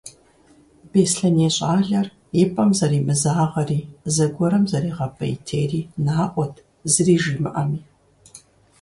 [0.91, 2.07] Беслъэней щӏалэр
[2.41, 3.79] и пӀэм зэримызагъэри
[4.13, 6.55] зыгуэрым зэригъэпӀейтейри наӀуэт,
[6.91, 7.79] зыри жимыӀэми.